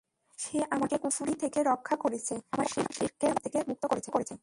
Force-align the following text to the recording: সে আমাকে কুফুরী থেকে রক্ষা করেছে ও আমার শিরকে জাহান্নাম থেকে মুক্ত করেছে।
সে 0.39 0.57
আমাকে 0.69 0.95
কুফুরী 0.97 1.33
থেকে 1.33 1.59
রক্ষা 1.63 1.95
করেছে 1.95 2.33
ও 2.37 2.41
আমার 2.51 2.67
শিরকে 2.67 3.05
জাহান্নাম 3.21 3.37
থেকে 3.45 3.57
মুক্ত 3.69 3.83
করেছে। 4.13 4.33